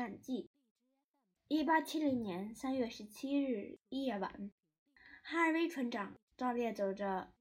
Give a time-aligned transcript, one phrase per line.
[0.00, 0.48] 难记。
[1.46, 4.50] 一八七零年三月十七日夜晚，
[5.22, 7.34] 哈尔威船长照例走着，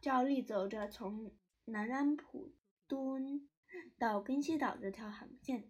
[0.00, 1.34] 照例走着从
[1.66, 2.54] 南安普
[2.86, 3.46] 敦
[3.98, 5.68] 到根西岛这条航线。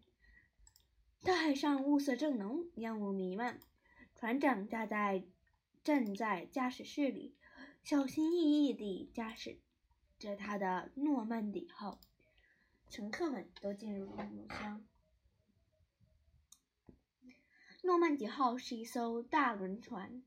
[1.25, 3.59] 大海上雾色正浓，烟雾弥漫。
[4.15, 5.25] 船长站在
[5.83, 7.35] 站在驾驶室里，
[7.83, 9.59] 小心翼翼地驾驶
[10.21, 12.01] 着他的诺曼底号。
[12.89, 14.87] 乘客们都进入了木箱。
[17.85, 20.23] 诺曼底号是一艘大轮船，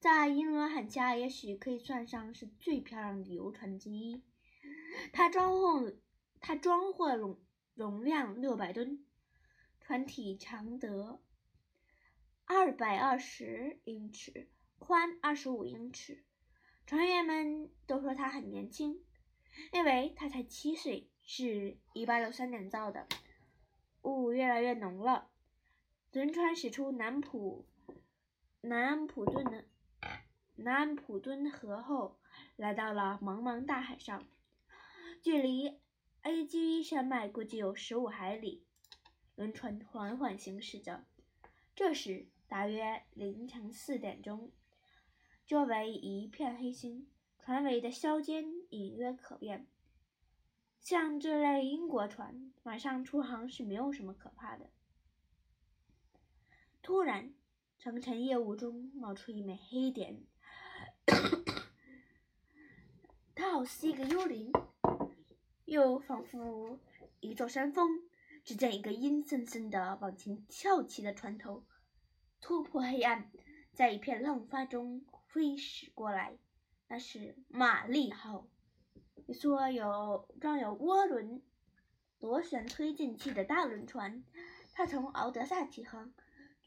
[0.00, 4.22] 在英伦海峡也许可以算上是最漂亮的游船之一。
[5.12, 5.92] 它装货，
[6.40, 7.38] 它装货容
[7.74, 9.04] 容量六百吨。
[9.80, 11.20] 船体长得
[12.46, 16.24] 二百二十英尺，宽二十五英尺。
[16.86, 19.04] 船员们都说他很年轻，
[19.72, 23.06] 因为他才七岁，是一八六三年造的。
[24.02, 25.30] 雾越来越浓了，
[26.10, 27.66] 轮船驶出南普
[28.62, 29.66] 南安普顿的
[30.56, 32.18] 南安普敦河后，
[32.56, 34.26] 来到了茫茫大海上，
[35.22, 35.78] 距离
[36.22, 38.64] A G 山脉估计有十五海里。
[39.36, 41.04] 轮船缓缓行驶着，
[41.76, 44.50] 这时大约凌晨四点钟，
[45.46, 47.06] 周围一片黑星，
[47.38, 49.68] 船尾的硝尖隐约可辨。
[50.80, 54.70] 像这类英国船，晚上出航是没有什么可怕的。
[56.88, 57.34] 突然，
[57.76, 60.24] 层层夜雾中冒出一枚黑点，
[63.34, 64.50] 它好似一个幽灵，
[65.66, 66.80] 又仿佛
[67.20, 68.08] 一座山峰。
[68.42, 71.66] 只见一个阴森森的往前翘起的船头，
[72.40, 73.30] 突破黑暗，
[73.74, 76.38] 在一片浪花中飞驶过来。
[76.86, 78.48] 那是玛丽号，
[79.26, 81.42] 一艘有装有涡轮
[82.18, 84.24] 螺旋推进器的大轮船。
[84.72, 86.14] 它从敖德萨起航，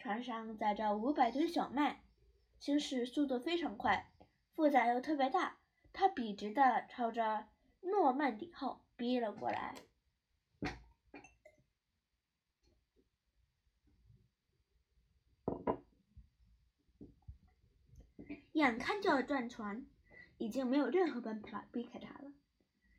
[0.01, 2.01] 船上载着五百吨小麦，
[2.57, 4.11] 行驶速度非常快，
[4.55, 5.59] 负载又特别大。
[5.93, 7.49] 它笔直的朝着
[7.81, 9.75] 诺曼底号逼了过来。
[18.53, 19.85] 眼看就要转船，
[20.39, 22.31] 已经没有任何办法避开它了。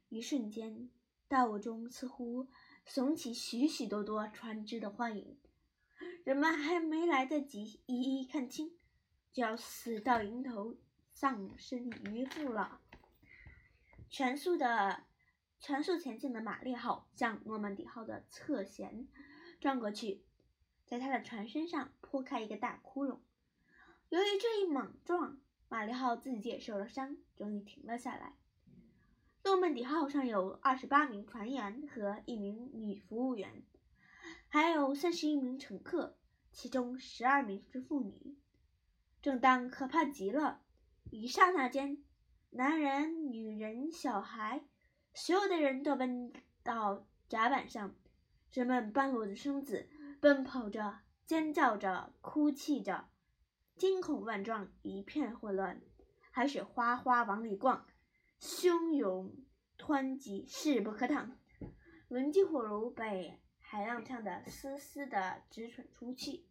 [0.08, 0.88] 一瞬间，
[1.26, 2.46] 大雾中似乎
[2.86, 5.36] 耸起许许多多船只的幻影，
[6.24, 8.72] 人们还没来得及一一看清，
[9.32, 10.76] 就要死到临头，
[11.10, 12.80] 丧身鱼腹了。
[14.08, 15.04] 全速的、
[15.58, 19.06] 全速前进的玛丽号向诺曼底号的侧舷
[19.60, 20.22] 撞过去，
[20.84, 23.18] 在它的船身上破开一个大窟窿。
[24.10, 28.36] 由于这一猛撞，玛丽号自己也受了伤，终于停了下来。
[29.44, 33.64] 诺曼底号上有二十八名船员和一名女服务员，
[34.54, 36.18] 还有三十一名乘客，
[36.52, 38.36] 其中十二名是妇女。
[39.22, 40.60] 正当可怕极了，
[41.10, 42.04] 一刹那间，
[42.50, 44.62] 男人、女人、小孩，
[45.14, 47.94] 所有的人都奔到甲板上，
[48.52, 49.88] 人们半裸着身子，
[50.20, 53.08] 奔跑着，尖叫着，哭泣着。
[53.78, 55.80] 惊恐万状，一片混乱，
[56.30, 57.86] 海水哗哗往里灌，
[58.38, 59.34] 汹涌
[59.78, 61.38] 湍急，势不可挡。
[62.08, 63.40] 轮机火炉被
[63.72, 66.46] 海浪呛得嘶嘶的直喘粗气。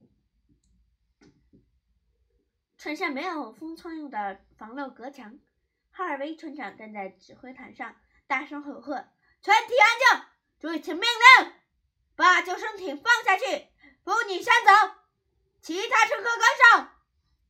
[2.80, 5.38] 船上没有封窗用的防漏隔墙，
[5.92, 7.96] 哈尔威船长站在指挥台上，
[8.26, 9.08] 大声吼喝
[9.40, 10.28] ：“全体安静，
[10.58, 11.54] 注意听命令，
[12.16, 13.68] 把救生艇放下去，
[14.04, 14.96] 妇女先走，
[15.62, 16.92] 其他乘客跟上。”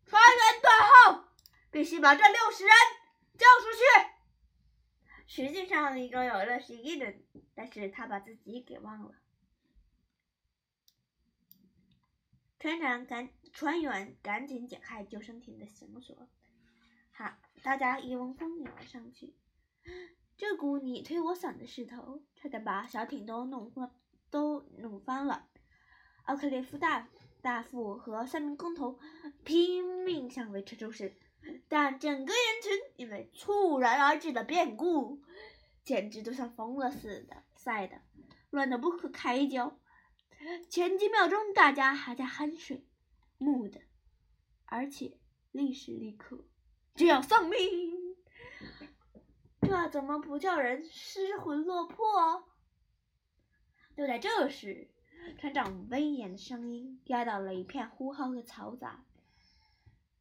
[0.05, 1.29] 船员断后，
[1.71, 2.73] 必须把这六十人
[3.38, 3.79] 救出去。
[5.27, 7.23] 实际上一共有六十一人，
[7.55, 9.15] 但是他把自己给忘了。
[12.61, 16.29] 船长赶，船员赶紧解开救生艇的绳索，
[17.12, 17.33] 好，
[17.63, 19.33] 大家一窝蜂涌了上去。
[20.38, 23.91] 这股你推我搡的势头，差点把小艇都弄翻，
[24.30, 25.47] 都弄翻了。
[26.25, 27.07] 奥克列夫大。
[27.41, 29.00] 大副和三名工头
[29.44, 31.15] 拼命向围车抽身，
[31.68, 35.24] 但整个人群因为猝然而至的变故，
[35.83, 38.00] 简直都像疯了似的，赛的
[38.51, 39.75] 乱得不可开交。
[40.69, 42.85] 前几秒钟大家还在酣睡，
[43.38, 43.81] 木的，
[44.65, 45.17] 而且
[45.51, 46.45] 立时立刻
[46.95, 47.59] 就要丧命，
[49.61, 52.47] 这怎么不叫人失魂落魄？
[53.95, 54.89] 就在这时。
[55.38, 59.05] 船长威严的声音压倒了一片呼号和嘈杂。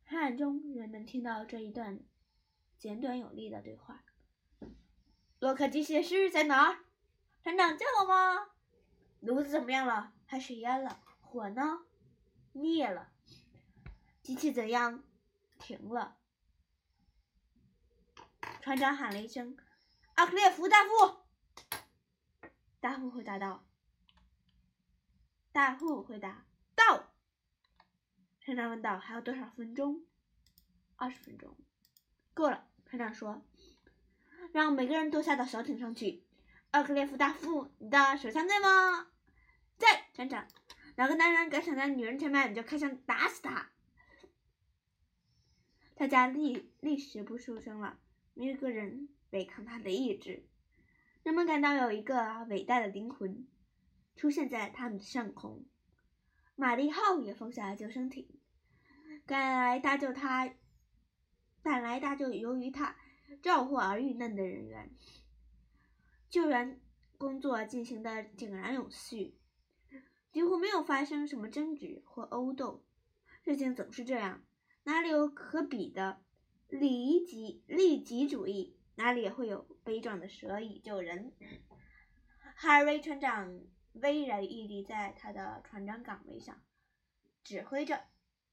[0.04, 2.00] 黑暗中，人们听到这一段
[2.78, 4.04] 简短有力的对话
[5.40, 6.84] ：“洛克机械师在哪儿？
[7.42, 8.50] 船长叫我吗？
[9.20, 10.12] 炉子怎么样了？
[10.26, 11.00] 还是淹了？
[11.20, 11.84] 火呢？
[12.52, 13.12] 灭了。
[14.22, 15.02] 机器怎样？
[15.58, 16.16] 停了。
[18.60, 19.56] 船长喊了一声
[20.16, 21.20] ：“阿克列夫大副。”
[22.80, 23.64] 大副回答道
[25.52, 27.12] ：“大副回答到。”
[28.40, 30.04] 船长问道：“还有多少分钟
[30.96, 31.56] ？”“二十分钟。
[32.32, 33.42] ”“够了。”船长说
[34.52, 36.24] ：“让每个人都下到小艇上去。
[36.72, 39.08] ”“奥克列夫大副，你的手枪在吗
[39.76, 40.46] ？”“在。”船长。
[40.96, 43.70] 哪个男人敢抢在女人前面，你就开枪打死他。
[45.94, 47.98] 大家立立时不出声了，
[48.34, 50.44] 没有一个人违抗他的意志。
[51.22, 53.46] 人们感到有一个伟大的灵魂
[54.16, 55.64] 出现在他们的上空。
[56.54, 58.28] 玛丽号也放下了救生艇，
[59.26, 60.52] 赶来搭救他，
[61.62, 62.96] 赶来搭救由于他
[63.42, 64.90] 肇祸而遇难的人员。
[66.30, 66.80] 救援
[67.18, 69.36] 工作进行的井然有序，
[70.30, 72.84] 几乎没有发生什么争执或殴斗。
[73.44, 74.44] 事情总是这样。
[74.84, 76.22] 哪里有可比的
[76.68, 81.32] 利己利己主义，哪里也会有悲壮的舍己救人。
[82.54, 83.60] 哈瑞船长
[83.94, 86.62] 巍然屹立在他的船长岗位上，
[87.42, 88.04] 指挥着、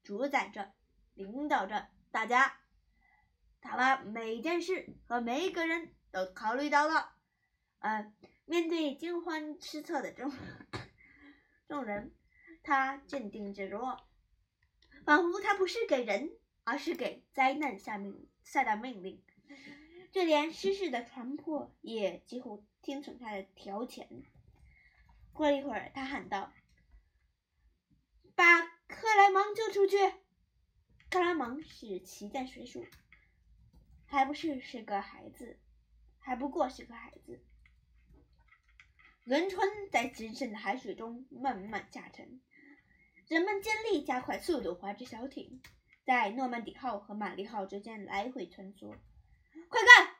[0.02, 0.72] 主宰着、
[1.14, 2.58] 领导着大家。
[3.60, 7.17] 他把每件事和每一个人都考虑到了。
[7.80, 8.12] 呃，
[8.44, 10.32] 面对惊慌失措的众
[11.68, 12.14] 众人，
[12.62, 14.04] 他镇定自若。
[15.04, 19.22] 仿佛他不是给人，而是给灾难下命下达命令。
[20.10, 24.24] 就连失事的船舶也几乎听从他的调遣。
[25.32, 26.52] 过了一会儿，他喊道
[28.34, 29.96] ：“把克莱芒救出去！”
[31.10, 32.82] 克莱芒是骑在水手，
[34.06, 35.58] 还不是是个孩子，
[36.18, 37.44] 还不过是个孩子。
[39.28, 42.40] 轮船在深深的海水中慢慢下沉。
[43.26, 45.60] 人们尽力加快速度，划着小艇，
[46.06, 48.96] 在诺曼底号和玛丽号之间来回穿梭。
[49.68, 50.16] 快看，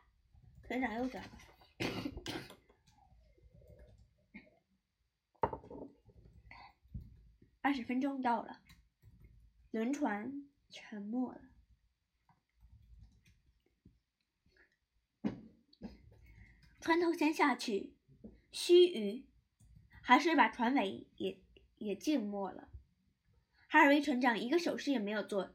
[0.67, 1.39] 船长又叫了。
[7.63, 8.61] 二十分钟到了，
[9.71, 11.41] 轮船沉没了。
[16.83, 17.95] 船头先下去，
[18.51, 19.23] 须臾，
[20.01, 21.39] 海水把船尾也
[21.79, 22.69] 也浸没了。
[23.69, 25.55] 哈尔维船长一个手势也没有做，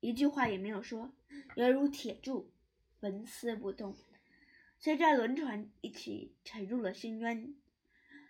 [0.00, 1.12] 一句话也没有说，
[1.56, 2.52] 犹如铁柱，
[3.00, 3.96] 纹丝不动。
[4.78, 7.54] 随着轮船一起沉入了深渊，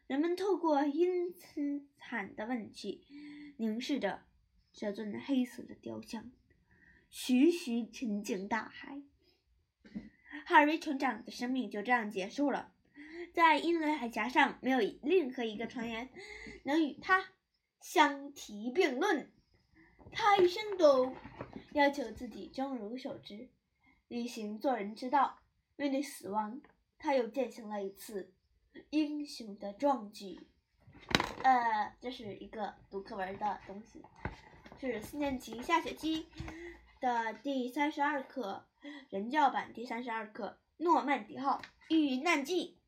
[0.06, 3.06] 人们透过阴森惨的问气，
[3.56, 4.24] 凝视着
[4.70, 6.30] 这尊黑色的雕像，
[7.08, 9.00] 徐徐沉进大海。
[10.44, 12.74] 哈尔维船长的生命就这样结束了。
[13.32, 16.08] 在英伦海峡上，没有任何一个船员
[16.64, 17.25] 能与他。
[17.81, 19.32] 相提并论，
[20.12, 21.17] 他一生都
[21.73, 23.49] 要求自己忠如守之，
[24.06, 25.40] 履行做人之道。
[25.75, 26.62] 面对死亡，
[26.96, 28.32] 他又践行了一次
[28.90, 30.46] 英雄的壮举。
[31.43, 34.05] 呃，这是一个读课文的东西，
[34.81, 36.29] 是四年级下学期
[37.00, 38.69] 的第三十二课，
[39.11, 42.79] 人教版第三十二课《诺曼底号遇难记》。